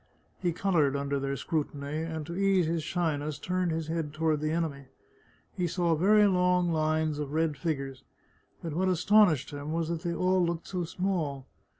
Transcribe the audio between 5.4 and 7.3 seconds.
He saw very long lines